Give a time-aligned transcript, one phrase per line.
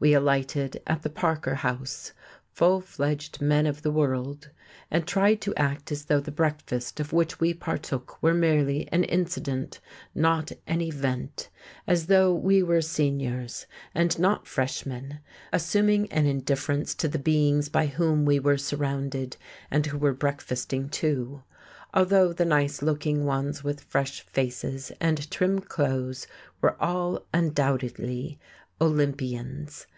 [0.00, 2.12] We alighted at the Parker House,
[2.52, 4.48] full fledged men of the world,
[4.92, 9.02] and tried to act as though the breakfast of which we partook were merely an
[9.02, 9.80] incident,
[10.14, 11.48] not an Event;
[11.84, 15.18] as though we were Seniors, and not freshmen,
[15.52, 19.36] assuming an indifference to the beings by whom we were surrounded
[19.68, 21.42] and who were breakfasting, too,
[21.92, 26.28] although the nice looking ones with fresh faces and trim clothes
[26.60, 28.38] were all undoubtedly
[28.80, 29.86] Olympians.